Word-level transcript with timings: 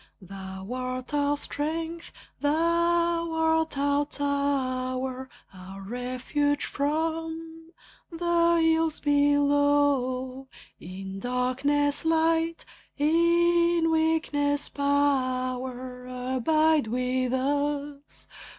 Thou 0.23 0.67
art 0.73 1.13
our 1.13 1.37
strength, 1.37 2.11
thou 2.39 3.31
art 3.31 3.77
our 3.77 4.03
tower, 4.07 5.29
Our 5.53 5.81
refuge 5.83 6.65
from 6.65 7.71
the 8.11 8.57
ills 8.65 8.99
below, 8.99 10.47
In 10.79 11.19
darkness 11.19 12.03
light, 12.03 12.65
in 12.97 13.91
weakness 13.91 14.69
power. 14.69 16.07
"Abide 16.35 16.87
with 16.87 17.33
us!" 17.33 18.25